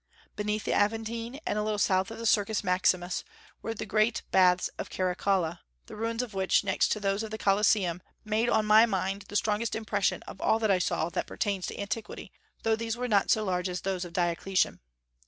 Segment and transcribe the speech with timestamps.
[0.35, 3.23] Beneath the Aventine, and a little south of the Circus Maximus,
[3.61, 7.37] were the great Baths of Caracalla, the ruins of which, next to those of the
[7.37, 11.79] Colosseum, made on my mind the strongest impression of all I saw that pertains to
[11.79, 12.31] antiquity,
[12.63, 14.79] though these were not so large as those of Diocletian.